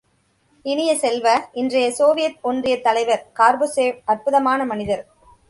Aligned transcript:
இனிய 0.65 0.95
செல்வ, 0.95 1.27
இன்றைய 1.53 1.91
சோவியத் 1.91 2.39
ஒன்றியத் 2.43 2.83
தலைவர் 2.83 3.23
கார்பொச்சேவ் 3.39 4.01
அற்புதமான 4.05 4.65
மனிதர்! 4.65 5.05